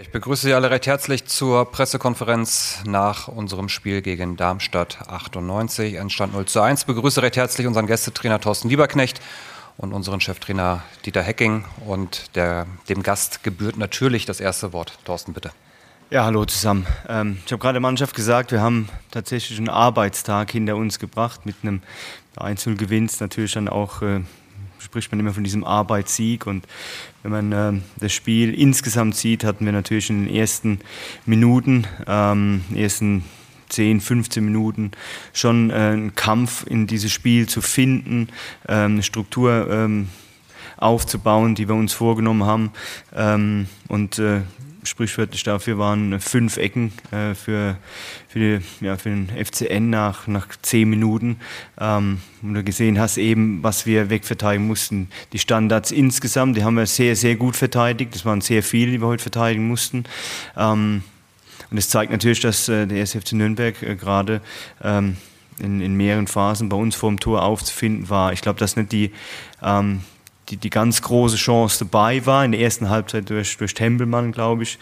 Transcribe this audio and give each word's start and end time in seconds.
Ich 0.00 0.10
begrüße 0.10 0.46
Sie 0.46 0.54
alle 0.54 0.70
recht 0.70 0.86
herzlich 0.86 1.26
zur 1.26 1.70
Pressekonferenz 1.70 2.78
nach 2.86 3.28
unserem 3.28 3.68
Spiel 3.68 4.00
gegen 4.00 4.34
Darmstadt 4.34 4.96
98. 5.06 5.96
Entstand 5.96 6.32
0 6.32 6.46
zu 6.46 6.62
1. 6.62 6.80
Ich 6.80 6.86
begrüße 6.86 7.20
recht 7.20 7.36
herzlich 7.36 7.66
unseren 7.66 7.86
Gästetrainer 7.86 8.40
Thorsten 8.40 8.70
Lieberknecht 8.70 9.20
und 9.76 9.92
unseren 9.92 10.22
Cheftrainer 10.22 10.82
Dieter 11.04 11.20
Hecking. 11.20 11.66
Und 11.86 12.34
der, 12.34 12.66
dem 12.88 13.02
Gast 13.02 13.42
gebührt 13.42 13.76
natürlich 13.76 14.24
das 14.24 14.40
erste 14.40 14.72
Wort. 14.72 14.98
Thorsten, 15.04 15.34
bitte. 15.34 15.50
Ja, 16.08 16.24
hallo 16.24 16.46
zusammen. 16.46 16.86
Ähm, 17.06 17.36
ich 17.44 17.52
habe 17.52 17.60
gerade 17.60 17.74
der 17.74 17.82
Mannschaft 17.82 18.16
gesagt, 18.16 18.52
wir 18.52 18.62
haben 18.62 18.88
tatsächlich 19.10 19.58
einen 19.58 19.68
Arbeitstag 19.68 20.50
hinter 20.50 20.76
uns 20.76 20.98
gebracht 20.98 21.44
mit 21.44 21.56
einem 21.60 21.82
Einzelgewinn. 22.36 23.10
Natürlich 23.20 23.52
dann 23.52 23.68
auch 23.68 24.00
äh, 24.00 24.20
spricht 24.80 25.10
man 25.12 25.20
immer 25.20 25.32
von 25.32 25.44
diesem 25.44 25.64
Arbeitssieg. 25.64 26.46
Und 26.46 26.66
wenn 27.22 27.30
man 27.30 27.52
äh, 27.52 27.80
das 27.98 28.12
Spiel 28.12 28.54
insgesamt 28.54 29.14
sieht, 29.14 29.44
hatten 29.44 29.64
wir 29.64 29.72
natürlich 29.72 30.10
in 30.10 30.26
den 30.26 30.34
ersten 30.34 30.80
Minuten, 31.26 31.86
ähm, 32.06 32.64
ersten 32.74 33.24
10, 33.68 34.00
15 34.00 34.44
Minuten 34.44 34.90
schon 35.32 35.70
äh, 35.70 35.74
einen 35.74 36.14
Kampf 36.14 36.66
in 36.66 36.86
dieses 36.86 37.12
Spiel 37.12 37.48
zu 37.48 37.60
finden, 37.60 38.28
äh, 38.66 38.72
eine 38.72 39.02
Struktur 39.02 39.68
ähm, 39.70 40.08
aufzubauen, 40.76 41.54
die 41.54 41.68
wir 41.68 41.74
uns 41.74 41.92
vorgenommen 41.92 42.44
haben. 42.44 42.72
Ähm, 43.14 43.66
und 43.88 44.18
äh, 44.18 44.40
sprichwörtlich 44.82 45.42
dafür 45.42 45.78
waren 45.78 46.20
fünf 46.20 46.56
Ecken 46.56 46.92
äh, 47.10 47.34
für, 47.34 47.76
für, 48.28 48.38
die, 48.38 48.84
ja, 48.84 48.96
für 48.96 49.10
den 49.10 49.28
FCN 49.28 49.90
nach, 49.90 50.26
nach 50.26 50.48
zehn 50.62 50.88
Minuten. 50.88 51.36
Ähm, 51.78 52.20
und 52.42 52.54
du 52.54 52.64
gesehen 52.64 52.98
hast 52.98 53.18
eben, 53.18 53.62
was 53.62 53.86
wir 53.86 54.10
wegverteidigen 54.10 54.66
mussten. 54.66 55.08
Die 55.32 55.38
Standards 55.38 55.90
insgesamt, 55.90 56.56
die 56.56 56.64
haben 56.64 56.76
wir 56.76 56.86
sehr, 56.86 57.16
sehr 57.16 57.36
gut 57.36 57.56
verteidigt. 57.56 58.14
Das 58.14 58.24
waren 58.24 58.40
sehr 58.40 58.62
viele, 58.62 58.92
die 58.92 59.00
wir 59.00 59.08
heute 59.08 59.22
verteidigen 59.22 59.68
mussten. 59.68 60.04
Ähm, 60.56 61.02
und 61.70 61.78
es 61.78 61.88
zeigt 61.88 62.10
natürlich, 62.10 62.40
dass 62.40 62.68
äh, 62.68 62.86
der 62.86 63.02
SFC 63.02 63.32
Nürnberg 63.32 63.82
äh, 63.82 63.94
gerade 63.94 64.40
ähm, 64.82 65.16
in, 65.58 65.80
in 65.80 65.94
mehreren 65.94 66.26
Phasen 66.26 66.68
bei 66.68 66.76
uns 66.76 66.96
vor 66.96 67.10
dem 67.10 67.20
Tor 67.20 67.42
aufzufinden 67.42 68.08
war. 68.08 68.32
Ich 68.32 68.40
glaube, 68.40 68.58
dass 68.58 68.76
nicht 68.76 68.92
die, 68.92 69.12
ähm, 69.62 70.00
die, 70.50 70.56
die 70.56 70.70
ganz 70.70 71.02
große 71.02 71.36
Chance 71.36 71.84
dabei 71.84 72.24
war, 72.26 72.44
in 72.44 72.52
der 72.52 72.60
ersten 72.60 72.88
Halbzeit 72.88 73.30
durch, 73.30 73.56
durch 73.56 73.74
Tempelmann, 73.74 74.32
glaube 74.32 74.64
ich. 74.64 74.78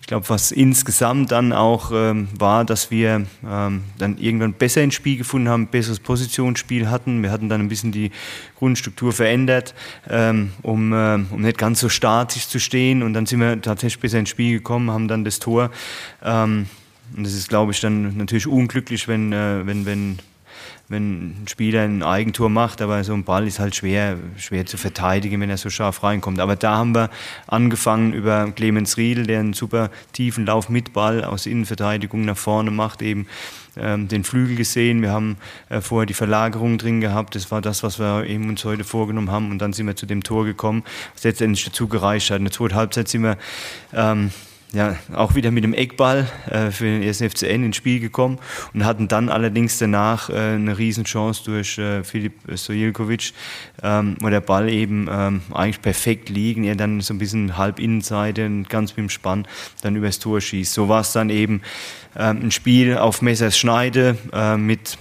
Ich 0.00 0.08
glaube, 0.08 0.28
was 0.28 0.50
insgesamt 0.50 1.30
dann 1.30 1.52
auch 1.52 1.92
ähm, 1.94 2.28
war, 2.36 2.64
dass 2.64 2.90
wir 2.90 3.24
ähm, 3.48 3.84
dann 3.98 4.18
irgendwann 4.18 4.52
besser 4.52 4.82
ins 4.82 4.94
Spiel 4.94 5.16
gefunden 5.16 5.48
haben, 5.48 5.68
besseres 5.68 6.00
Positionsspiel 6.00 6.90
hatten. 6.90 7.22
Wir 7.22 7.30
hatten 7.30 7.48
dann 7.48 7.60
ein 7.60 7.68
bisschen 7.68 7.92
die 7.92 8.10
Grundstruktur 8.58 9.12
verändert, 9.12 9.74
ähm, 10.10 10.50
um, 10.62 10.92
äh, 10.92 11.20
um 11.30 11.42
nicht 11.42 11.56
ganz 11.56 11.78
so 11.78 11.88
statisch 11.88 12.48
zu 12.48 12.58
stehen. 12.58 13.04
Und 13.04 13.14
dann 13.14 13.26
sind 13.26 13.38
wir 13.38 13.62
tatsächlich 13.62 14.00
besser 14.00 14.18
ins 14.18 14.30
Spiel 14.30 14.58
gekommen, 14.58 14.90
haben 14.90 15.06
dann 15.06 15.24
das 15.24 15.38
Tor. 15.38 15.70
Ähm, 16.20 16.66
und 17.16 17.24
das 17.24 17.34
ist, 17.34 17.48
glaube 17.48 17.70
ich, 17.70 17.78
dann 17.78 18.16
natürlich 18.16 18.48
unglücklich, 18.48 19.06
wenn, 19.06 19.32
äh, 19.32 19.64
wenn, 19.64 19.86
wenn 19.86 20.18
wenn 20.92 21.42
ein 21.42 21.48
Spieler 21.48 21.82
ein 21.82 22.02
Eigentor 22.02 22.48
macht, 22.48 22.80
aber 22.80 23.02
so 23.02 23.12
ein 23.14 23.24
Ball 23.24 23.46
ist 23.46 23.58
halt 23.58 23.74
schwer, 23.74 24.16
schwer 24.36 24.66
zu 24.66 24.76
verteidigen, 24.76 25.40
wenn 25.40 25.50
er 25.50 25.56
so 25.56 25.70
scharf 25.70 26.04
reinkommt. 26.04 26.38
Aber 26.38 26.54
da 26.54 26.76
haben 26.76 26.94
wir 26.94 27.10
angefangen 27.48 28.12
über 28.12 28.52
Clemens 28.52 28.96
Riedel, 28.96 29.26
der 29.26 29.40
einen 29.40 29.54
super 29.54 29.90
tiefen 30.12 30.46
Lauf 30.46 30.68
mit 30.68 30.92
Ball 30.92 31.24
aus 31.24 31.46
Innenverteidigung 31.46 32.24
nach 32.24 32.36
vorne 32.36 32.70
macht, 32.70 33.02
eben 33.02 33.26
ähm, 33.76 34.06
den 34.06 34.22
Flügel 34.22 34.56
gesehen. 34.56 35.02
Wir 35.02 35.10
haben 35.10 35.36
äh, 35.68 35.80
vorher 35.80 36.06
die 36.06 36.14
Verlagerung 36.14 36.78
drin 36.78 37.00
gehabt. 37.00 37.34
Das 37.34 37.50
war 37.50 37.60
das, 37.62 37.82
was 37.82 37.98
wir 37.98 38.26
eben 38.26 38.48
uns 38.48 38.64
heute 38.64 38.84
vorgenommen 38.84 39.30
haben. 39.30 39.50
Und 39.50 39.58
dann 39.58 39.72
sind 39.72 39.86
wir 39.86 39.96
zu 39.96 40.06
dem 40.06 40.22
Tor 40.22 40.44
gekommen, 40.44 40.84
was 41.14 41.24
letztendlich 41.24 41.64
dazu 41.64 41.88
gereicht 41.88 42.30
hat. 42.30 42.38
In 42.38 42.44
der 42.44 42.52
zweiten 42.52 42.74
Halbzeit 42.74 43.08
sind 43.08 43.22
wir 43.22 43.38
ähm, 43.94 44.30
ja, 44.72 44.96
auch 45.14 45.34
wieder 45.34 45.50
mit 45.50 45.64
dem 45.64 45.74
Eckball 45.74 46.26
äh, 46.50 46.70
für 46.70 46.84
den 46.84 47.02
ersten 47.02 47.28
FCN 47.28 47.64
ins 47.64 47.76
Spiel 47.76 48.00
gekommen 48.00 48.38
und 48.72 48.84
hatten 48.84 49.06
dann 49.06 49.28
allerdings 49.28 49.78
danach 49.78 50.30
äh, 50.30 50.32
eine 50.32 50.78
Riesenchance 50.78 51.44
durch 51.44 51.76
äh, 51.78 52.02
Filip 52.02 52.32
Stojilkovic, 52.54 53.34
ähm, 53.82 54.16
wo 54.20 54.30
der 54.30 54.40
Ball 54.40 54.70
eben 54.70 55.08
ähm, 55.10 55.42
eigentlich 55.52 55.82
perfekt 55.82 56.30
liegen, 56.30 56.64
er 56.64 56.74
dann 56.74 57.02
so 57.02 57.12
ein 57.12 57.18
bisschen 57.18 57.58
halb 57.58 57.78
Innenseite 57.78 58.46
und 58.46 58.70
ganz 58.70 58.92
mit 58.92 58.98
dem 58.98 59.10
Spann 59.10 59.46
dann 59.82 59.94
übers 59.94 60.18
Tor 60.18 60.40
schießt. 60.40 60.72
So 60.72 60.88
war 60.88 61.02
es 61.02 61.12
dann 61.12 61.28
eben 61.28 61.60
ähm, 62.16 62.44
ein 62.44 62.50
Spiel 62.50 62.96
auf 62.96 63.20
Messers 63.20 63.58
Schneide 63.58 64.16
äh, 64.32 64.56
mit 64.56 64.96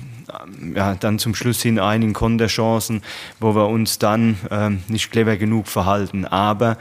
ja, 0.75 0.95
dann 0.95 1.19
zum 1.19 1.35
Schluss 1.35 1.61
hin 1.61 1.79
einigen 1.79 2.13
Konterchancen, 2.13 3.01
wo 3.39 3.55
wir 3.55 3.67
uns 3.67 3.99
dann 3.99 4.37
ähm, 4.49 4.83
nicht 4.87 5.11
clever 5.11 5.37
genug 5.37 5.67
verhalten. 5.67 6.25
Aber 6.25 6.77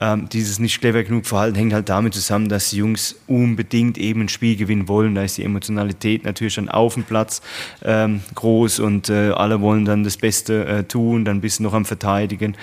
ähm, 0.00 0.28
dieses 0.30 0.58
nicht 0.58 0.80
clever 0.80 1.02
genug 1.02 1.26
Verhalten 1.26 1.56
hängt 1.56 1.74
halt 1.74 1.88
damit 1.90 2.14
zusammen, 2.14 2.48
dass 2.48 2.70
die 2.70 2.78
Jungs 2.78 3.16
unbedingt 3.26 3.98
eben 3.98 4.22
ein 4.22 4.28
Spiel 4.28 4.56
gewinnen 4.56 4.88
wollen. 4.88 5.14
Da 5.14 5.22
ist 5.22 5.36
die 5.36 5.44
Emotionalität 5.44 6.24
natürlich 6.24 6.54
dann 6.54 6.70
auf 6.70 6.94
dem 6.94 7.04
Platz 7.04 7.42
ähm, 7.82 8.20
groß 8.34 8.80
und 8.80 9.10
äh, 9.10 9.30
alle 9.30 9.60
wollen 9.60 9.84
dann 9.84 10.02
das 10.02 10.16
Beste 10.16 10.64
äh, 10.64 10.84
tun, 10.84 11.24
dann 11.24 11.38
ein 11.38 11.40
bisschen 11.42 11.64
noch 11.64 11.74
am 11.74 11.84
Verteidigen. 11.84 12.56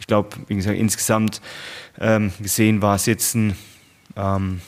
Ich 0.00 0.06
glaube, 0.06 0.30
wie 0.48 0.56
gesagt, 0.56 0.78
insgesamt 0.78 1.40
ähm, 1.98 2.32
gesehen 2.40 2.82
war 2.82 2.96
es 2.96 3.06
jetzt 3.06 3.34
ein, 3.36 3.56
ähm, 4.16 4.60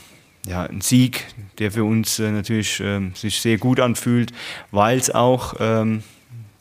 ja, 0.46 0.64
ein 0.64 0.80
Sieg, 0.80 1.26
der 1.58 1.72
für 1.72 1.84
uns 1.84 2.18
äh, 2.18 2.30
natürlich 2.30 2.80
ähm, 2.80 3.14
sich 3.14 3.40
sehr 3.40 3.58
gut 3.58 3.80
anfühlt, 3.80 4.32
weil 4.70 4.98
es 4.98 5.10
auch 5.10 5.54
ähm, 5.58 6.02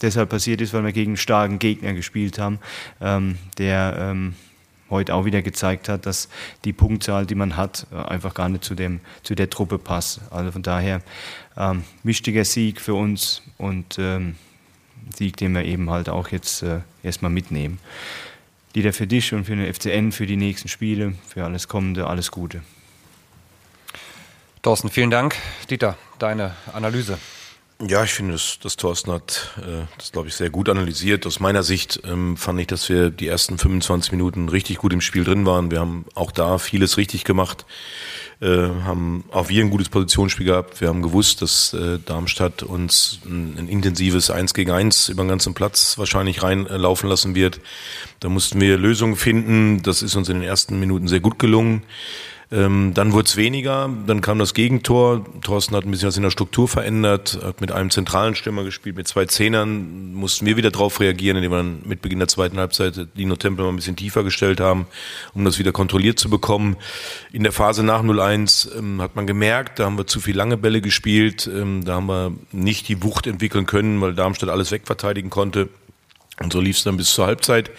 deshalb 0.01 0.29
passiert 0.29 0.61
ist, 0.61 0.73
weil 0.73 0.83
wir 0.83 0.93
gegen 0.93 1.11
einen 1.11 1.17
starken 1.17 1.59
Gegner 1.59 1.93
gespielt 1.93 2.39
haben, 2.39 2.59
ähm, 3.01 3.37
der 3.57 3.95
ähm, 3.99 4.35
heute 4.89 5.13
auch 5.15 5.25
wieder 5.25 5.41
gezeigt 5.41 5.89
hat, 5.89 6.05
dass 6.05 6.29
die 6.63 6.73
Punktzahl, 6.73 7.25
die 7.25 7.35
man 7.35 7.57
hat, 7.57 7.87
äh, 7.91 7.95
einfach 7.95 8.33
gar 8.33 8.47
nicht 8.47 8.63
zu, 8.63 8.75
dem, 8.75 9.01
zu 9.23 9.35
der 9.35 9.49
Truppe 9.49 9.77
passt. 9.77 10.21
Also 10.31 10.51
von 10.51 10.63
daher 10.63 11.01
ähm, 11.57 11.83
wichtiger 12.03 12.45
Sieg 12.45 12.79
für 12.79 12.93
uns 12.93 13.41
und 13.57 13.97
ähm, 13.99 14.35
Sieg, 15.15 15.35
den 15.37 15.53
wir 15.53 15.65
eben 15.65 15.89
halt 15.89 16.07
auch 16.07 16.29
jetzt 16.29 16.63
äh, 16.63 16.79
erstmal 17.03 17.31
mitnehmen. 17.31 17.79
Dieter, 18.75 18.93
für 18.93 19.07
dich 19.07 19.33
und 19.33 19.45
für 19.45 19.55
den 19.55 19.71
FCN, 19.71 20.11
für 20.11 20.25
die 20.25 20.37
nächsten 20.37 20.67
Spiele, 20.67 21.13
für 21.27 21.43
alles 21.43 21.67
Kommende, 21.67 22.07
alles 22.07 22.31
Gute. 22.31 22.61
Thorsten, 24.63 24.89
vielen 24.89 25.11
Dank. 25.11 25.35
Dieter, 25.69 25.97
deine 26.19 26.55
Analyse. 26.71 27.17
Ja, 27.85 28.05
ich 28.05 28.13
finde, 28.13 28.31
dass, 28.31 28.59
dass 28.59 28.77
Thorsten 28.77 29.11
hat 29.11 29.51
äh, 29.57 29.83
das, 29.97 30.13
glaube 30.13 30.29
ich, 30.29 30.35
sehr 30.35 30.49
gut 30.49 30.69
analysiert. 30.69 31.27
Aus 31.27 31.41
meiner 31.41 31.63
Sicht 31.63 31.99
ähm, 32.05 32.37
fand 32.37 32.61
ich, 32.61 32.67
dass 32.67 32.87
wir 32.87 33.09
die 33.09 33.27
ersten 33.27 33.57
25 33.57 34.13
Minuten 34.13 34.47
richtig 34.47 34.77
gut 34.77 34.93
im 34.93 35.01
Spiel 35.01 35.25
drin 35.25 35.45
waren. 35.45 35.69
Wir 35.69 35.81
haben 35.81 36.05
auch 36.15 36.31
da 36.31 36.59
vieles 36.59 36.95
richtig 36.95 37.25
gemacht, 37.25 37.65
äh, 38.39 38.47
haben 38.47 39.25
auch 39.33 39.49
wir 39.49 39.61
ein 39.61 39.69
gutes 39.69 39.89
Positionsspiel 39.89 40.45
gehabt. 40.45 40.79
Wir 40.79 40.87
haben 40.87 41.01
gewusst, 41.01 41.41
dass 41.41 41.73
äh, 41.73 41.99
Darmstadt 41.99 42.63
uns 42.63 43.19
ein, 43.25 43.57
ein 43.57 43.67
intensives 43.67 44.29
1 44.29 44.53
gegen 44.53 44.71
1 44.71 45.09
über 45.09 45.25
den 45.25 45.29
ganzen 45.29 45.53
Platz 45.53 45.97
wahrscheinlich 45.97 46.41
reinlaufen 46.41 47.09
lassen 47.09 47.35
wird. 47.35 47.59
Da 48.21 48.29
mussten 48.29 48.61
wir 48.61 48.77
Lösungen 48.77 49.17
finden. 49.17 49.83
Das 49.83 50.01
ist 50.01 50.15
uns 50.15 50.29
in 50.29 50.35
den 50.35 50.47
ersten 50.47 50.79
Minuten 50.79 51.09
sehr 51.09 51.19
gut 51.19 51.37
gelungen. 51.37 51.83
Ähm, 52.53 52.91
dann 52.93 53.13
wurde 53.13 53.25
es 53.25 53.35
weniger, 53.35 53.89
dann 54.05 54.21
kam 54.21 54.37
das 54.37 54.53
Gegentor. 54.53 55.25
Thorsten 55.41 55.75
hat 55.75 55.85
ein 55.85 55.91
bisschen 55.91 56.07
was 56.07 56.17
in 56.17 56.21
der 56.21 56.29
Struktur 56.29 56.67
verändert, 56.67 57.39
hat 57.41 57.61
mit 57.61 57.71
einem 57.71 57.89
zentralen 57.89 58.35
Stürmer 58.35 58.63
gespielt, 58.63 58.95
mit 58.95 59.07
zwei 59.07 59.25
Zehnern. 59.25 60.13
Mussten 60.13 60.45
wir 60.45 60.55
wieder 60.55 60.69
drauf 60.69 60.99
reagieren, 60.99 61.37
indem 61.37 61.51
wir 61.51 61.57
dann 61.57 61.81
mit 61.83 62.03
Beginn 62.03 62.19
der 62.19 62.27
zweiten 62.27 62.59
Halbzeit 62.59 63.07
Dino 63.17 63.37
Tempel 63.37 63.65
mal 63.65 63.71
ein 63.71 63.75
bisschen 63.75 63.95
tiefer 63.95 64.23
gestellt 64.23 64.59
haben, 64.59 64.85
um 65.33 65.45
das 65.45 65.57
wieder 65.57 65.71
kontrolliert 65.71 66.19
zu 66.19 66.29
bekommen. 66.29 66.77
In 67.31 67.41
der 67.41 67.53
Phase 67.53 67.83
nach 67.83 68.03
0-1 68.03 68.77
ähm, 68.77 69.01
hat 69.01 69.15
man 69.15 69.25
gemerkt, 69.25 69.79
da 69.79 69.85
haben 69.85 69.97
wir 69.97 70.05
zu 70.05 70.19
viel 70.19 70.35
lange 70.35 70.55
Bälle 70.55 70.81
gespielt, 70.81 71.49
ähm, 71.51 71.83
da 71.83 71.95
haben 71.95 72.05
wir 72.05 72.33
nicht 72.51 72.87
die 72.87 73.01
Wucht 73.01 73.25
entwickeln 73.25 73.65
können, 73.65 73.99
weil 73.99 74.13
Darmstadt 74.13 74.49
alles 74.49 74.71
wegverteidigen 74.71 75.31
konnte. 75.31 75.69
Und 76.39 76.53
so 76.53 76.61
lief 76.61 76.77
es 76.77 76.83
dann 76.83 76.97
bis 76.97 77.13
zur 77.13 77.25
Halbzeit. 77.25 77.71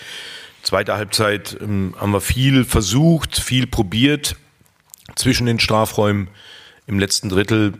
Zweite 0.62 0.94
Halbzeit 0.94 1.58
ähm, 1.60 1.94
haben 1.96 2.10
wir 2.10 2.20
viel 2.20 2.64
versucht, 2.64 3.38
viel 3.38 3.68
probiert, 3.68 4.34
zwischen 5.16 5.46
den 5.46 5.60
Strafräumen 5.60 6.28
im 6.86 6.98
letzten 6.98 7.28
Drittel 7.28 7.74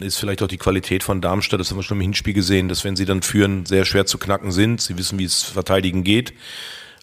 ist 0.00 0.18
vielleicht 0.18 0.42
auch 0.42 0.48
die 0.48 0.58
Qualität 0.58 1.02
von 1.02 1.20
Darmstadt, 1.20 1.60
das 1.60 1.70
haben 1.70 1.78
wir 1.78 1.82
schon 1.82 1.96
im 1.96 2.02
Hinspiel 2.02 2.34
gesehen, 2.34 2.68
dass 2.68 2.84
wenn 2.84 2.96
sie 2.96 3.06
dann 3.06 3.22
führen, 3.22 3.64
sehr 3.64 3.84
schwer 3.84 4.06
zu 4.06 4.18
knacken 4.18 4.52
sind. 4.52 4.80
Sie 4.80 4.98
wissen, 4.98 5.18
wie 5.18 5.24
es 5.24 5.42
verteidigen 5.42 6.04
geht, 6.04 6.34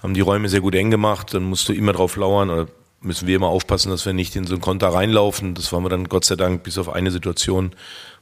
haben 0.01 0.13
die 0.13 0.21
Räume 0.21 0.49
sehr 0.49 0.61
gut 0.61 0.75
eng 0.75 0.91
gemacht, 0.91 1.33
dann 1.33 1.43
musst 1.43 1.67
du 1.69 1.73
immer 1.73 1.93
drauf 1.93 2.15
lauern 2.17 2.49
oder 2.49 2.67
müssen 3.01 3.27
wir 3.27 3.35
immer 3.35 3.47
aufpassen, 3.47 3.89
dass 3.89 4.05
wir 4.05 4.13
nicht 4.13 4.35
in 4.35 4.45
so 4.45 4.53
einen 4.53 4.61
Konter 4.61 4.89
reinlaufen. 4.89 5.55
Das 5.55 5.73
waren 5.73 5.83
wir 5.83 5.89
dann 5.89 6.07
Gott 6.07 6.25
sei 6.25 6.35
Dank 6.35 6.63
bis 6.63 6.77
auf 6.77 6.89
eine 6.89 7.11
Situation, 7.11 7.75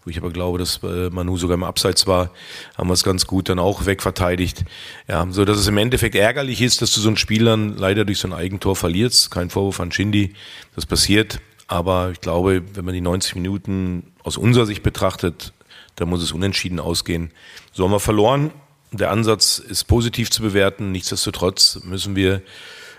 wo 0.03 0.09
ich 0.09 0.17
aber 0.17 0.31
glaube, 0.31 0.57
dass 0.57 0.81
äh, 0.83 1.09
Manu 1.09 1.37
sogar 1.37 1.55
im 1.55 1.63
Abseits 1.63 2.07
war, 2.07 2.31
haben 2.77 2.89
wir 2.89 2.93
es 2.93 3.03
ganz 3.03 3.27
gut 3.27 3.49
dann 3.49 3.59
auch 3.59 3.85
wegverteidigt. 3.85 4.65
Ja, 5.07 5.27
so 5.29 5.45
dass 5.45 5.57
es 5.57 5.67
im 5.67 5.77
Endeffekt 5.77 6.15
ärgerlich 6.15 6.61
ist, 6.61 6.81
dass 6.81 6.93
du 6.93 7.01
so 7.01 7.09
einen 7.09 7.17
Spielern 7.17 7.77
leider 7.77 8.05
durch 8.05 8.19
so 8.19 8.27
ein 8.27 8.33
Eigentor 8.33 8.75
verlierst. 8.75 9.31
Kein 9.31 9.49
Vorwurf 9.49 9.79
an 9.79 9.91
Shindy, 9.91 10.33
das 10.75 10.85
passiert. 10.85 11.39
Aber 11.67 12.11
ich 12.11 12.21
glaube, 12.21 12.63
wenn 12.73 12.83
man 12.83 12.93
die 12.93 13.01
90 13.01 13.35
Minuten 13.35 14.11
aus 14.23 14.37
unserer 14.37 14.65
Sicht 14.65 14.83
betrachtet, 14.83 15.53
dann 15.95 16.09
muss 16.09 16.23
es 16.23 16.31
unentschieden 16.31 16.79
ausgehen. 16.79 17.31
So 17.71 17.83
haben 17.83 17.91
wir 17.91 17.99
verloren. 17.99 18.51
Der 18.91 19.11
Ansatz 19.11 19.59
ist 19.59 19.85
positiv 19.85 20.31
zu 20.31 20.41
bewerten. 20.41 20.91
Nichtsdestotrotz 20.91 21.79
müssen 21.85 22.15
wir 22.15 22.41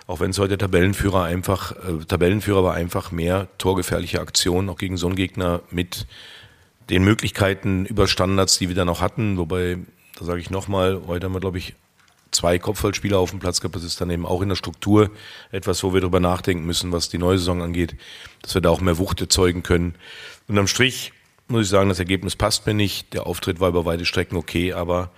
auch 0.06 0.20
wenn 0.20 0.30
es 0.30 0.38
heute 0.38 0.58
Tabellenführer 0.58 1.22
einfach, 1.22 1.72
äh, 1.72 2.04
Tabellenführer 2.06 2.64
war 2.64 2.74
einfach 2.74 3.12
mehr 3.12 3.48
torgefährliche 3.58 4.20
Aktionen, 4.20 4.68
auch 4.68 4.76
gegen 4.76 4.96
so 4.96 5.06
einen 5.06 5.16
Gegner 5.16 5.62
mit 5.70 6.06
den 6.90 7.04
Möglichkeiten 7.04 7.86
über 7.86 8.08
Standards, 8.08 8.58
die 8.58 8.68
wir 8.68 8.74
dann 8.74 8.88
auch 8.88 9.00
hatten. 9.00 9.38
Wobei, 9.38 9.78
da 10.18 10.24
sage 10.24 10.40
ich 10.40 10.50
nochmal, 10.50 11.02
heute 11.06 11.26
haben 11.26 11.34
wir, 11.34 11.40
glaube 11.40 11.58
ich, 11.58 11.74
zwei 12.32 12.58
Kopfballspieler 12.58 13.18
auf 13.18 13.30
dem 13.30 13.38
Platz 13.38 13.60
gehabt. 13.60 13.76
Das 13.76 13.84
ist 13.84 14.00
dann 14.00 14.10
eben 14.10 14.26
auch 14.26 14.42
in 14.42 14.48
der 14.48 14.56
Struktur 14.56 15.10
etwas, 15.50 15.82
wo 15.82 15.94
wir 15.94 16.00
darüber 16.00 16.20
nachdenken 16.20 16.64
müssen, 16.64 16.92
was 16.92 17.08
die 17.08 17.18
neue 17.18 17.38
Saison 17.38 17.62
angeht, 17.62 17.94
dass 18.40 18.54
wir 18.54 18.62
da 18.62 18.70
auch 18.70 18.80
mehr 18.80 18.98
Wucht 18.98 19.20
erzeugen 19.20 19.62
können. 19.62 19.94
Und 20.48 20.58
am 20.58 20.66
Strich 20.66 21.12
muss 21.48 21.64
ich 21.64 21.68
sagen, 21.68 21.88
das 21.88 21.98
Ergebnis 21.98 22.34
passt 22.34 22.66
mir 22.66 22.74
nicht. 22.74 23.12
Der 23.12 23.26
Auftritt 23.26 23.60
war 23.60 23.68
über 23.68 23.84
weite 23.84 24.06
Strecken 24.06 24.36
okay, 24.36 24.72
aber 24.72 25.10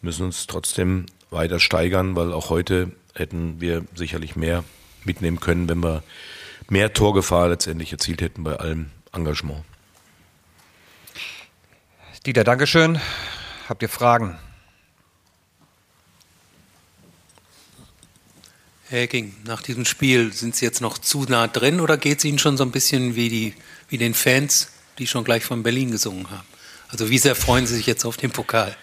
müssen 0.00 0.24
uns 0.24 0.46
trotzdem 0.46 1.06
weiter 1.30 1.60
steigern, 1.60 2.16
weil 2.16 2.32
auch 2.32 2.50
heute 2.50 2.92
hätten 3.14 3.60
wir 3.60 3.84
sicherlich 3.94 4.36
mehr 4.36 4.64
mitnehmen 5.04 5.40
können, 5.40 5.68
wenn 5.68 5.82
wir 5.82 6.02
mehr 6.68 6.92
Torgefahr 6.92 7.48
letztendlich 7.48 7.92
erzielt 7.92 8.22
hätten 8.22 8.44
bei 8.44 8.56
allem 8.56 8.90
Engagement. 9.12 9.64
Dieter, 12.24 12.44
Dankeschön. 12.44 13.00
Habt 13.68 13.82
ihr 13.82 13.88
Fragen? 13.88 14.38
Herr 18.88 19.00
Hecking, 19.00 19.34
nach 19.44 19.60
diesem 19.60 19.84
Spiel 19.84 20.32
sind 20.32 20.54
Sie 20.54 20.64
jetzt 20.64 20.80
noch 20.80 20.98
zu 20.98 21.24
nah 21.24 21.48
drin 21.48 21.80
oder 21.80 21.96
geht 21.96 22.18
es 22.18 22.24
Ihnen 22.24 22.38
schon 22.38 22.56
so 22.56 22.62
ein 22.62 22.70
bisschen 22.70 23.16
wie, 23.16 23.28
die, 23.28 23.54
wie 23.88 23.98
den 23.98 24.14
Fans, 24.14 24.70
die 25.00 25.08
schon 25.08 25.24
gleich 25.24 25.44
von 25.44 25.64
Berlin 25.64 25.90
gesungen 25.90 26.30
haben? 26.30 26.46
Also 26.90 27.10
wie 27.10 27.18
sehr 27.18 27.34
freuen 27.34 27.66
Sie 27.66 27.74
sich 27.74 27.86
jetzt 27.86 28.04
auf 28.04 28.16
den 28.16 28.30
Pokal? 28.30 28.76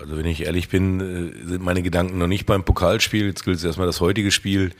Also 0.00 0.16
wenn 0.16 0.26
ich 0.26 0.42
ehrlich 0.42 0.68
bin, 0.68 1.00
äh, 1.00 1.46
sind 1.48 1.62
meine 1.62 1.82
Gedanken 1.82 2.18
noch 2.18 2.26
nicht 2.26 2.46
beim 2.46 2.64
Pokalspiel. 2.64 3.26
Jetzt 3.26 3.44
gilt 3.44 3.58
es 3.58 3.64
erstmal 3.64 3.86
das 3.86 4.00
heutige 4.00 4.32
Spiel 4.32 4.72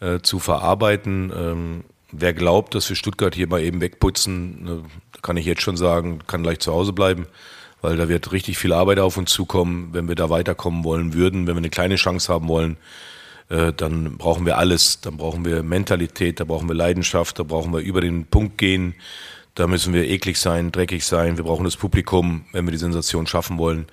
äh, 0.00 0.18
zu 0.22 0.40
verarbeiten. 0.40 1.32
Ähm, 1.32 1.84
wer 2.10 2.34
glaubt, 2.34 2.74
dass 2.74 2.88
wir 2.88 2.96
Stuttgart 2.96 3.36
hier 3.36 3.46
mal 3.46 3.62
eben 3.62 3.80
wegputzen, 3.80 4.66
äh, 4.66 5.05
kann 5.26 5.36
ich 5.36 5.44
jetzt 5.44 5.62
schon 5.62 5.76
sagen, 5.76 6.20
kann 6.26 6.42
gleich 6.42 6.60
zu 6.60 6.72
Hause 6.72 6.92
bleiben, 6.92 7.26
weil 7.82 7.96
da 7.96 8.08
wird 8.08 8.32
richtig 8.32 8.56
viel 8.56 8.72
Arbeit 8.72 8.98
auf 9.00 9.16
uns 9.16 9.30
zukommen, 9.30 9.90
wenn 9.92 10.08
wir 10.08 10.14
da 10.14 10.30
weiterkommen 10.30 10.84
wollen 10.84 11.12
würden, 11.12 11.46
wenn 11.46 11.54
wir 11.54 11.58
eine 11.58 11.70
kleine 11.70 11.96
Chance 11.96 12.32
haben 12.32 12.48
wollen 12.48 12.78
äh, 13.48 13.72
dann 13.72 14.16
brauchen 14.16 14.46
wir 14.46 14.58
alles. 14.58 15.00
Dann 15.00 15.16
brauchen 15.16 15.44
wir 15.44 15.62
Mentalität, 15.62 16.40
da 16.40 16.44
brauchen 16.44 16.68
wir 16.68 16.74
Leidenschaft, 16.74 17.38
da 17.38 17.42
brauchen 17.42 17.72
wir 17.72 17.80
über 17.80 18.00
den 18.00 18.26
Punkt 18.26 18.58
gehen. 18.58 18.94
Da 19.54 19.66
müssen 19.66 19.94
wir 19.94 20.08
eklig 20.08 20.38
sein, 20.38 20.70
dreckig 20.72 21.04
sein. 21.04 21.36
Wir 21.36 21.44
brauchen 21.44 21.64
das 21.64 21.76
Publikum, 21.76 22.44
wenn 22.52 22.66
wir 22.66 22.72
die 22.72 22.78
Sensation 22.78 23.26
schaffen 23.26 23.58
wollen. 23.58 23.86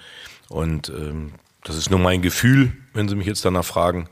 Und 0.49 0.89
ähm, 0.89 1.33
das 1.63 1.77
ist 1.77 1.89
nur 1.89 1.99
mein 1.99 2.21
Gefühl, 2.21 2.73
wenn 2.93 3.07
Sie 3.07 3.15
mich 3.15 3.27
jetzt 3.27 3.45
danach 3.45 3.63
fragen. 3.63 4.09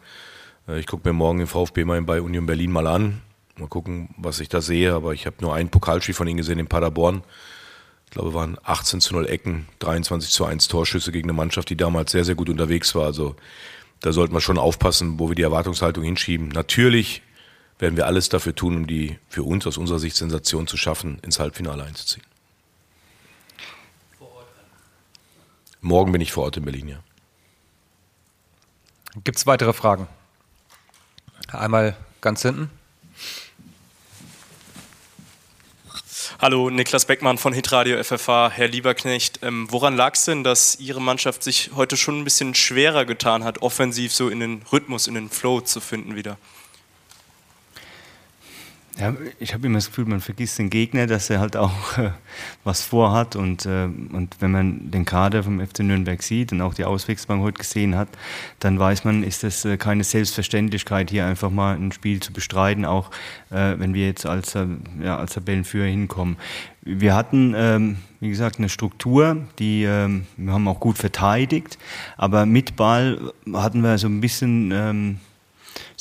Äh, 0.67 0.79
ich 0.79 0.87
gucke 0.87 1.07
mir 1.07 1.13
morgen 1.13 1.39
den 1.39 1.47
VfB 1.47 1.83
mal 1.83 2.01
bei 2.03 2.21
Union 2.21 2.45
Berlin 2.45 2.71
mal 2.71 2.87
an. 2.87 3.21
Mal 3.61 3.67
gucken, 3.67 4.09
was 4.17 4.39
ich 4.39 4.49
da 4.49 4.59
sehe. 4.59 4.93
Aber 4.93 5.13
ich 5.13 5.25
habe 5.25 5.37
nur 5.39 5.53
ein 5.53 5.69
Pokalspiel 5.69 6.15
von 6.15 6.27
Ihnen 6.27 6.37
gesehen 6.37 6.59
in 6.59 6.67
Paderborn. 6.67 7.23
Ich 8.05 8.11
glaube, 8.11 8.33
waren 8.33 8.57
18 8.63 8.99
zu 8.99 9.13
0 9.13 9.27
Ecken, 9.27 9.67
23 9.79 10.31
zu 10.31 10.43
1 10.43 10.67
Torschüsse 10.67 11.11
gegen 11.11 11.29
eine 11.29 11.37
Mannschaft, 11.37 11.69
die 11.69 11.77
damals 11.77 12.11
sehr, 12.11 12.25
sehr 12.25 12.35
gut 12.35 12.49
unterwegs 12.49 12.93
war. 12.95 13.05
Also 13.05 13.35
da 14.01 14.11
sollten 14.11 14.33
wir 14.33 14.41
schon 14.41 14.57
aufpassen, 14.57 15.19
wo 15.19 15.29
wir 15.29 15.35
die 15.35 15.43
Erwartungshaltung 15.43 16.03
hinschieben. 16.03 16.49
Natürlich 16.49 17.21
werden 17.79 17.95
wir 17.95 18.07
alles 18.07 18.29
dafür 18.29 18.53
tun, 18.53 18.75
um 18.75 18.87
die 18.87 19.17
für 19.29 19.43
uns 19.43 19.65
aus 19.65 19.77
unserer 19.77 19.99
Sicht 19.99 20.15
Sensation 20.15 20.67
zu 20.67 20.75
schaffen, 20.75 21.19
ins 21.21 21.39
Halbfinale 21.39 21.83
einzuziehen. 21.83 22.25
Morgen 25.79 26.11
bin 26.11 26.21
ich 26.21 26.31
vor 26.31 26.43
Ort 26.43 26.57
in 26.57 26.65
Berlin, 26.65 26.89
ja. 26.89 26.99
Gibt 29.23 29.37
es 29.37 29.47
weitere 29.47 29.73
Fragen? 29.73 30.07
Einmal 31.51 31.95
ganz 32.21 32.41
hinten. 32.41 32.69
Hallo, 36.41 36.71
Niklas 36.71 37.05
Beckmann 37.05 37.37
von 37.37 37.53
Hitradio 37.53 38.03
FFH. 38.03 38.49
Herr 38.49 38.67
Lieberknecht, 38.67 39.41
ähm, 39.43 39.67
woran 39.69 39.95
lag 39.95 40.15
es 40.15 40.25
denn, 40.25 40.43
dass 40.43 40.75
Ihre 40.79 40.99
Mannschaft 40.99 41.43
sich 41.43 41.69
heute 41.75 41.97
schon 41.97 42.17
ein 42.17 42.23
bisschen 42.23 42.55
schwerer 42.55 43.05
getan 43.05 43.43
hat, 43.43 43.61
offensiv 43.61 44.11
so 44.11 44.27
in 44.27 44.39
den 44.39 44.63
Rhythmus, 44.73 45.05
in 45.05 45.13
den 45.13 45.29
Flow 45.29 45.61
zu 45.61 45.79
finden 45.79 46.15
wieder? 46.15 46.37
Ja, 49.01 49.15
ich 49.39 49.55
habe 49.55 49.65
immer 49.65 49.79
das 49.79 49.87
Gefühl, 49.87 50.05
man 50.05 50.21
vergisst 50.21 50.59
den 50.59 50.69
Gegner, 50.69 51.07
dass 51.07 51.31
er 51.31 51.39
halt 51.39 51.57
auch 51.57 51.97
äh, 51.97 52.11
was 52.63 52.83
vorhat. 52.83 53.35
Und, 53.35 53.65
äh, 53.65 53.85
und 53.85 54.35
wenn 54.41 54.51
man 54.51 54.91
den 54.91 55.05
Kader 55.05 55.41
vom 55.41 55.59
FC 55.59 55.79
Nürnberg 55.79 56.21
sieht 56.21 56.51
und 56.51 56.61
auch 56.61 56.75
die 56.75 56.85
Auswechslung 56.85 57.41
heute 57.41 57.57
gesehen 57.57 57.95
hat, 57.95 58.09
dann 58.59 58.77
weiß 58.77 59.03
man, 59.03 59.23
ist 59.23 59.41
das 59.41 59.65
äh, 59.65 59.77
keine 59.77 60.03
Selbstverständlichkeit, 60.03 61.09
hier 61.09 61.25
einfach 61.25 61.49
mal 61.49 61.75
ein 61.77 61.91
Spiel 61.91 62.19
zu 62.19 62.31
bestreiten, 62.31 62.85
auch 62.85 63.09
äh, 63.49 63.73
wenn 63.79 63.95
wir 63.95 64.05
jetzt 64.05 64.27
als, 64.27 64.53
äh, 64.53 64.67
ja, 65.03 65.17
als 65.17 65.33
Tabellenführer 65.33 65.87
hinkommen. 65.87 66.37
Wir 66.83 67.15
hatten, 67.15 67.55
ähm, 67.57 67.97
wie 68.19 68.29
gesagt, 68.29 68.59
eine 68.59 68.69
Struktur, 68.69 69.37
die 69.57 69.81
ähm, 69.83 70.27
wir 70.37 70.53
haben 70.53 70.67
auch 70.67 70.79
gut 70.79 70.99
verteidigt, 70.99 71.79
aber 72.17 72.45
mit 72.45 72.75
Ball 72.75 73.33
hatten 73.51 73.81
wir 73.81 73.97
so 73.97 74.05
ein 74.05 74.21
bisschen 74.21 74.71
ähm, 74.71 75.19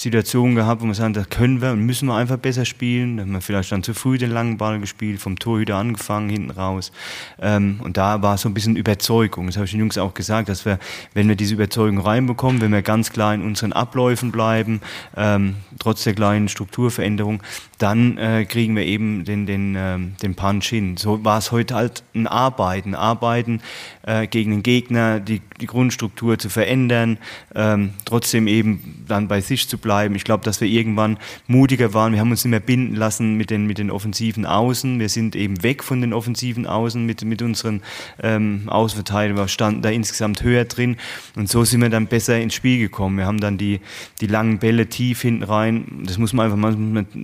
Situationen 0.01 0.55
gehabt, 0.55 0.81
wo 0.81 0.87
wir 0.87 0.95
sagen, 0.95 1.13
das 1.13 1.29
können 1.29 1.61
wir 1.61 1.73
und 1.73 1.85
müssen 1.85 2.07
wir 2.07 2.15
einfach 2.15 2.39
besser 2.39 2.65
spielen. 2.65 3.19
Da 3.19 3.23
haben 3.23 3.33
wir 3.33 3.43
vielleicht 3.43 3.71
dann 3.71 3.83
zu 3.83 3.93
früh 3.93 4.17
den 4.17 4.31
langen 4.31 4.57
Ball 4.57 4.81
gespielt, 4.81 5.21
vom 5.21 5.39
Torhüter 5.39 5.77
angefangen, 5.77 6.31
hinten 6.31 6.53
raus. 6.53 6.91
Ähm, 7.39 7.81
und 7.85 7.99
da 7.99 8.23
war 8.23 8.39
so 8.39 8.49
ein 8.49 8.55
bisschen 8.55 8.77
Überzeugung. 8.77 9.49
Das 9.49 9.57
habe 9.57 9.67
ich 9.67 9.73
den 9.73 9.81
Jungs 9.81 9.99
auch 9.99 10.15
gesagt, 10.15 10.49
dass 10.49 10.65
wir, 10.65 10.79
wenn 11.13 11.29
wir 11.29 11.37
diese 11.37 11.53
Überzeugung 11.53 11.99
reinbekommen, 11.99 12.63
wenn 12.63 12.73
wir 12.73 12.81
ganz 12.81 13.13
klar 13.13 13.35
in 13.35 13.43
unseren 13.43 13.75
Abläufen 13.75 14.33
bleiben, 14.33 14.81
ähm, 15.19 15.57
trotz 15.79 16.03
der 16.05 16.15
kleinen 16.15 16.49
Strukturveränderung, 16.49 17.43
dann 17.81 18.19
äh, 18.19 18.45
kriegen 18.45 18.77
wir 18.77 18.85
eben 18.85 19.25
den, 19.25 19.47
den, 19.47 19.75
ähm, 19.77 20.13
den 20.23 20.35
Punch 20.35 20.67
hin. 20.67 20.99
So 20.99 21.25
war 21.25 21.39
es 21.39 21.51
heute 21.51 21.75
halt 21.75 22.03
ein 22.15 22.27
Arbeiten. 22.27 22.95
Arbeiten 22.95 23.63
äh, 24.03 24.27
gegen 24.27 24.51
den 24.51 24.63
Gegner, 24.63 25.19
die, 25.19 25.41
die 25.61 25.67
Grundstruktur 25.67 26.39
zu 26.39 26.51
verändern, 26.51 27.17
ähm, 27.55 27.95
trotzdem 28.05 28.49
eben 28.49 29.05
dann 29.09 29.29
bei 29.29 29.41
sich 29.41 29.67
zu 29.67 29.79
bleiben. 29.79 30.15
Ich 30.15 30.25
glaube, 30.25 30.45
dass 30.45 30.61
wir 30.61 30.69
irgendwann 30.69 31.17
mutiger 31.47 31.95
waren. 31.95 32.13
Wir 32.13 32.21
haben 32.21 32.31
uns 32.31 32.45
nicht 32.45 32.51
mehr 32.51 32.61
binden 32.61 32.97
lassen 32.97 33.37
mit 33.39 33.49
den, 33.49 33.67
mit 33.67 33.79
den 33.79 33.91
offensiven 33.91 34.45
Außen. 34.45 35.01
Wir 35.01 35.09
sind 35.09 35.35
eben 35.35 35.63
weg 35.63 35.83
von 35.83 36.03
den 36.03 36.13
offensiven 36.13 36.67
Außen 36.67 37.07
mit, 37.07 37.25
mit 37.25 37.41
unseren 37.41 37.81
ähm, 38.23 38.65
Außenverteidigern. 38.67 39.39
Wir 39.39 39.49
standen 39.49 39.81
da 39.81 39.89
insgesamt 39.89 40.43
höher 40.43 40.67
drin. 40.67 40.99
Und 41.35 41.49
so 41.49 41.65
sind 41.65 41.81
wir 41.81 41.89
dann 41.89 42.09
besser 42.09 42.39
ins 42.39 42.53
Spiel 42.53 42.79
gekommen. 42.79 43.17
Wir 43.17 43.25
haben 43.25 43.41
dann 43.41 43.57
die, 43.57 43.81
die 44.21 44.27
langen 44.27 44.59
Bälle 44.59 44.87
tief 44.87 45.23
hinten 45.23 45.45
rein. 45.45 46.03
Das 46.05 46.19
muss 46.19 46.35
man 46.35 46.45
einfach 46.45 46.59
mal 46.59 46.77
mit 46.77 47.15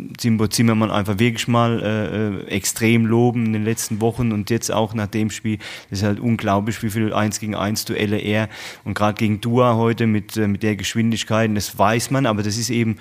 Zimmermann 0.48 0.90
einfach 0.90 1.18
wirklich 1.18 1.48
mal 1.48 1.82
äh, 1.82 2.46
äh, 2.46 2.46
extrem 2.48 3.06
loben 3.06 3.46
in 3.46 3.52
den 3.52 3.64
letzten 3.64 4.00
Wochen 4.00 4.32
und 4.32 4.50
jetzt 4.50 4.70
auch 4.72 4.94
nach 4.94 5.06
dem 5.06 5.30
Spiel. 5.30 5.58
Das 5.90 6.00
ist 6.00 6.04
halt 6.04 6.20
unglaublich, 6.20 6.82
wie 6.82 6.90
viele 6.90 7.14
1 7.14 7.40
gegen 7.40 7.54
1 7.54 7.84
Duelle 7.84 8.18
er 8.18 8.48
und 8.84 8.94
gerade 8.94 9.18
gegen 9.18 9.40
Dua 9.40 9.76
heute 9.76 10.06
mit, 10.06 10.36
äh, 10.36 10.48
mit 10.48 10.62
der 10.62 10.76
Geschwindigkeit, 10.76 11.50
das 11.54 11.78
weiß 11.78 12.10
man, 12.10 12.26
aber 12.26 12.42
das 12.42 12.56
ist 12.56 12.70
eben 12.70 12.96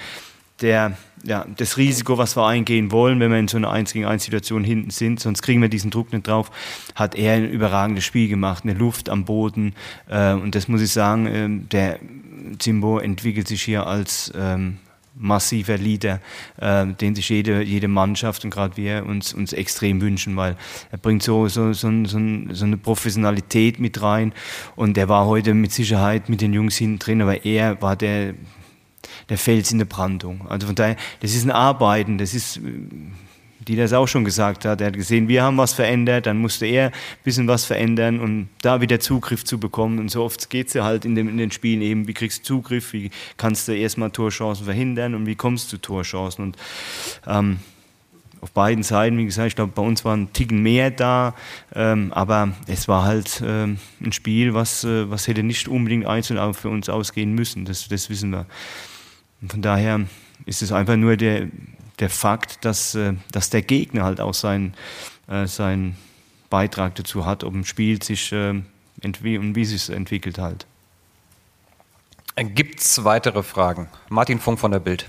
der, 0.62 0.98
ja, 1.24 1.46
das 1.58 1.78
Risiko, 1.78 2.18
was 2.18 2.38
wir 2.38 2.46
eingehen 2.46 2.92
wollen, 2.92 3.20
wenn 3.20 3.32
wir 3.32 3.40
in 3.40 3.48
so 3.48 3.58
einer 3.58 3.72
1 3.72 3.94
gegen 3.94 4.06
1 4.06 4.24
Situation 4.24 4.64
hinten 4.64 4.90
sind, 4.90 5.20
sonst 5.20 5.42
kriegen 5.42 5.62
wir 5.62 5.70
diesen 5.70 5.92
Druck 5.92 6.14
nicht 6.14 6.28
drauf, 6.28 6.52
hat 6.96 7.16
er 7.16 7.34
ein 7.34 7.50
überragendes 7.50 8.06
Spiel 8.06 8.30
gemacht, 8.30 8.64
eine 8.64 8.74
Luft 8.74 9.10
am 9.10 9.26
Boden 9.26 9.74
äh, 10.08 10.34
und 10.34 10.56
das 10.56 10.68
muss 10.68 10.82
ich 10.82 10.92
sagen, 10.92 11.26
äh, 11.26 11.50
der 11.72 12.00
Zimbo 12.60 13.00
entwickelt 13.00 13.48
sich 13.48 13.64
hier 13.64 13.86
als 13.88 14.32
ähm, 14.36 14.78
massiver 15.16 15.78
Leader, 15.78 16.20
äh, 16.58 16.88
den 16.88 17.16
sich 17.16 17.30
jede, 17.30 17.62
jede 17.64 17.88
Mannschaft 17.88 18.44
und 18.44 18.52
gerade 18.52 18.78
wir 18.78 19.06
uns, 19.06 19.34
uns 19.34 19.54
extrem 19.54 20.02
wünschen, 20.02 20.36
weil 20.36 20.58
er 20.92 20.98
bringt 20.98 21.24
so, 21.24 21.48
so, 21.48 21.74
so, 21.74 21.90
so, 22.06 22.20
so 22.52 22.66
eine 22.66 22.78
Professionalität 22.78 23.80
mit 23.80 24.02
rein 24.02 24.34
und 24.76 24.98
er 24.98 25.10
war 25.10 25.26
heute 25.26 25.54
mit 25.54 25.72
Sicherheit 25.72 26.30
mit 26.30 26.42
den 26.42 26.54
Jungs 26.54 26.78
hinten 26.78 27.00
drin, 27.00 27.22
aber 27.22 27.46
er 27.46 27.82
war 27.82 27.96
der, 27.96 28.34
der 29.30 29.38
Fels 29.38 29.72
in 29.72 29.78
der 29.78 29.86
Brandung. 29.86 30.48
Also 30.50 30.68
von 30.68 30.76
daher, 30.76 30.98
das 31.22 31.34
ist 31.34 31.46
ein 31.46 31.52
Arbeiten, 31.52 32.18
das 32.18 32.34
ist 32.34 32.60
die 33.68 33.76
das 33.76 33.94
auch 33.94 34.08
schon 34.08 34.26
gesagt 34.26 34.66
hat. 34.66 34.82
Er 34.82 34.88
hat 34.88 34.94
gesehen, 34.94 35.28
wir 35.28 35.44
haben 35.44 35.58
was 35.58 35.74
verändert, 35.74 36.26
dann 36.26 36.38
musste 36.38 36.66
er 36.66 36.88
ein 36.88 36.94
bisschen 37.24 37.48
was 37.48 37.66
verändern 37.66 38.20
und 38.20 38.50
da 38.62 38.82
wieder 38.82 39.00
Zugriff 39.00 39.44
zu 39.44 39.60
bekommen. 39.60 40.00
Und 40.00 40.10
so 40.10 40.24
oft 40.24 40.50
geht 40.50 40.68
es 40.68 40.74
ja 40.74 40.84
halt 40.84 41.06
in, 41.06 41.16
dem, 41.16 41.28
in 41.28 41.38
den 41.38 41.52
Spielen 41.52 41.82
eben, 41.82 42.08
wie 42.08 42.14
kriegst 42.14 42.40
du 42.50 42.56
Zugriff, 42.56 42.94
wie 42.94 43.12
kannst 43.38 43.68
du 43.68 43.76
erstmal 43.76 44.12
Torchancen 44.12 44.66
verhindern 44.66 45.16
und 45.16 45.26
wie 45.26 45.36
kommst 45.36 45.74
du 45.74 45.78
Torchancen. 45.78 46.46
Und 46.46 46.58
ähm, 47.28 47.60
auf 48.42 48.52
beiden 48.52 48.84
Seiten, 48.84 49.18
wie 49.18 49.26
gesagt, 49.26 49.48
ich 49.48 49.56
glaube, 49.56 49.72
bei 49.74 49.82
uns 49.82 50.06
waren 50.06 50.24
ein 50.24 50.34
Ticken 50.34 50.62
mehr 50.62 50.92
da, 50.92 51.34
ähm, 51.74 52.14
aber 52.14 52.52
es 52.68 52.88
war 52.88 53.04
halt 53.04 53.42
ähm, 53.44 53.80
ein 54.00 54.12
Spiel, 54.12 54.54
was, 54.54 54.84
äh, 54.84 55.10
was 55.10 55.28
hätte 55.28 55.42
nicht 55.42 55.68
unbedingt 55.68 56.06
einzeln 56.06 56.54
für 56.54 56.70
uns 56.70 56.88
ausgehen 56.88 57.34
müssen, 57.34 57.66
das, 57.66 57.88
das 57.88 58.10
wissen 58.12 58.30
wir. 58.30 58.46
Und 59.42 59.52
von 59.52 59.62
daher 59.64 60.02
ist 60.46 60.62
es 60.62 60.72
einfach 60.72 60.96
nur 60.96 61.18
der, 61.18 61.48
der 62.00 62.10
Fakt, 62.10 62.66
dass, 62.66 62.96
äh, 62.96 63.14
dass 63.32 63.50
der 63.50 63.62
Gegner 63.62 64.04
halt 64.04 64.20
auch 64.20 64.34
seinen 64.34 64.74
äh, 65.28 65.48
sein 65.48 65.96
Beitrag 66.50 66.96
dazu 66.96 67.26
hat, 67.26 67.44
ob 67.44 67.54
ein 67.54 67.66
Spiel 67.66 68.02
sich 68.02 68.32
äh, 68.32 68.62
und 69.04 69.24
wie 69.24 69.66
sich 69.66 69.84
es 69.84 69.90
entwickelt 69.90 70.38
halt. 70.38 70.66
Gibt 72.38 72.82
es 72.82 73.04
weitere 73.04 73.44
Fragen? 73.44 73.88
Martin 74.10 74.40
Funk 74.40 74.60
von 74.60 74.72
der 74.72 74.80
Bild. 74.80 75.08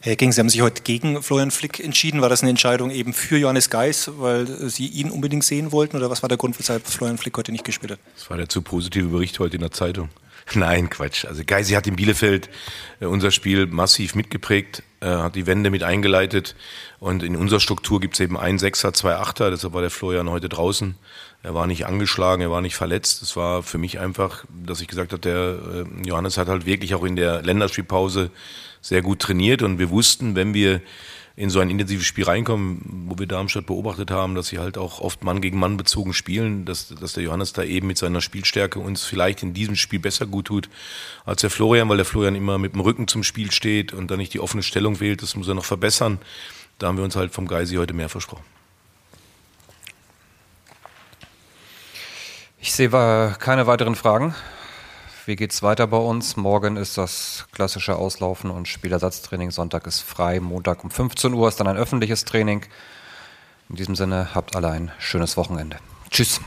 Herr 0.00 0.16
King, 0.16 0.32
Sie 0.32 0.40
haben 0.40 0.50
sich 0.50 0.60
heute 0.60 0.82
gegen 0.82 1.22
Florian 1.22 1.50
Flick 1.50 1.80
entschieden. 1.80 2.20
War 2.20 2.28
das 2.28 2.42
eine 2.42 2.50
Entscheidung 2.50 2.90
eben 2.90 3.14
für 3.14 3.38
Johannes 3.38 3.70
Geis, 3.70 4.10
weil 4.18 4.46
Sie 4.68 4.86
ihn 4.86 5.10
unbedingt 5.10 5.44
sehen 5.44 5.72
wollten? 5.72 5.96
Oder 5.96 6.10
was 6.10 6.22
war 6.22 6.28
der 6.28 6.36
Grund, 6.36 6.58
weshalb 6.58 6.86
Florian 6.86 7.16
Flick 7.16 7.38
heute 7.38 7.52
nicht 7.52 7.64
gespielt 7.64 7.92
hat? 7.92 7.98
Das 8.14 8.28
war 8.28 8.36
der 8.36 8.50
zu 8.50 8.60
positive 8.60 9.08
Bericht 9.08 9.38
heute 9.38 9.56
in 9.56 9.62
der 9.62 9.70
Zeitung. 9.70 10.10
Nein, 10.54 10.90
Quatsch. 10.90 11.24
Also 11.24 11.42
Geisi 11.44 11.74
hat 11.74 11.86
in 11.86 11.96
Bielefeld 11.96 12.50
äh, 13.00 13.06
unser 13.06 13.30
Spiel 13.30 13.66
massiv 13.66 14.14
mitgeprägt, 14.14 14.82
äh, 15.00 15.06
hat 15.06 15.36
die 15.36 15.46
Wende 15.46 15.70
mit 15.70 15.82
eingeleitet 15.82 16.54
und 16.98 17.22
in 17.22 17.36
unserer 17.36 17.60
Struktur 17.60 18.00
gibt 18.00 18.14
es 18.14 18.20
eben 18.20 18.36
ein 18.36 18.58
Sechser, 18.58 18.92
zwei 18.92 19.16
Achter, 19.16 19.50
deshalb 19.50 19.72
war 19.72 19.80
der 19.80 19.90
Florian 19.90 20.30
heute 20.30 20.48
draußen. 20.48 20.96
Er 21.42 21.54
war 21.54 21.66
nicht 21.66 21.84
angeschlagen, 21.86 22.40
er 22.40 22.50
war 22.50 22.62
nicht 22.62 22.74
verletzt. 22.74 23.20
Es 23.20 23.36
war 23.36 23.62
für 23.62 23.76
mich 23.76 24.00
einfach, 24.00 24.46
dass 24.48 24.80
ich 24.80 24.88
gesagt 24.88 25.12
habe, 25.12 25.20
der 25.20 25.58
äh, 25.84 26.08
Johannes 26.08 26.38
hat 26.38 26.48
halt 26.48 26.64
wirklich 26.64 26.94
auch 26.94 27.04
in 27.04 27.16
der 27.16 27.42
Länderspielpause 27.42 28.30
sehr 28.80 29.02
gut 29.02 29.20
trainiert 29.20 29.62
und 29.62 29.78
wir 29.78 29.90
wussten, 29.90 30.36
wenn 30.36 30.54
wir 30.54 30.80
in 31.36 31.50
so 31.50 31.58
ein 31.58 31.68
intensives 31.68 32.06
Spiel 32.06 32.24
reinkommen, 32.24 33.06
wo 33.08 33.18
wir 33.18 33.26
Darmstadt 33.26 33.66
beobachtet 33.66 34.12
haben, 34.12 34.36
dass 34.36 34.48
sie 34.48 34.60
halt 34.60 34.78
auch 34.78 35.00
oft 35.00 35.24
Mann 35.24 35.40
gegen 35.40 35.58
Mann 35.58 35.76
bezogen 35.76 36.12
spielen, 36.12 36.64
dass, 36.64 36.88
dass 36.88 37.14
der 37.14 37.24
Johannes 37.24 37.52
da 37.52 37.64
eben 37.64 37.88
mit 37.88 37.98
seiner 37.98 38.20
Spielstärke 38.20 38.78
uns 38.78 39.04
vielleicht 39.04 39.42
in 39.42 39.52
diesem 39.52 39.74
Spiel 39.74 39.98
besser 39.98 40.26
gut 40.26 40.46
tut 40.46 40.68
als 41.24 41.40
der 41.40 41.50
Florian, 41.50 41.88
weil 41.88 41.96
der 41.96 42.06
Florian 42.06 42.36
immer 42.36 42.58
mit 42.58 42.74
dem 42.74 42.80
Rücken 42.80 43.08
zum 43.08 43.24
Spiel 43.24 43.50
steht 43.50 43.92
und 43.92 44.12
dann 44.12 44.18
nicht 44.18 44.32
die 44.32 44.38
offene 44.38 44.62
Stellung 44.62 45.00
wählt. 45.00 45.22
Das 45.22 45.34
muss 45.34 45.48
er 45.48 45.54
noch 45.54 45.64
verbessern. 45.64 46.20
Da 46.78 46.86
haben 46.86 46.98
wir 46.98 47.04
uns 47.04 47.16
halt 47.16 47.32
vom 47.32 47.48
Geisi 47.48 47.76
heute 47.76 47.94
mehr 47.94 48.08
versprochen. 48.08 48.44
Ich 52.60 52.72
sehe 52.72 52.88
keine 52.88 53.66
weiteren 53.66 53.96
Fragen. 53.96 54.34
Wie 55.26 55.36
geht 55.36 55.52
es 55.52 55.62
weiter 55.62 55.86
bei 55.86 55.96
uns? 55.96 56.36
Morgen 56.36 56.76
ist 56.76 56.98
das 56.98 57.46
klassische 57.52 57.96
Auslaufen 57.96 58.50
und 58.50 58.68
Spielersatztraining. 58.68 59.52
Sonntag 59.52 59.86
ist 59.86 60.00
frei. 60.00 60.38
Montag 60.38 60.84
um 60.84 60.90
15 60.90 61.32
Uhr 61.32 61.48
ist 61.48 61.58
dann 61.58 61.66
ein 61.66 61.78
öffentliches 61.78 62.26
Training. 62.26 62.66
In 63.70 63.76
diesem 63.76 63.96
Sinne 63.96 64.34
habt 64.34 64.54
alle 64.54 64.68
ein 64.68 64.92
schönes 64.98 65.38
Wochenende. 65.38 65.78
Tschüss. 66.10 66.42